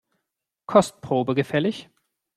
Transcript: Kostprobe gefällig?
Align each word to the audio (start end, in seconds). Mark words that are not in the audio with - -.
Kostprobe 0.65 1.35
gefällig? 1.35 1.91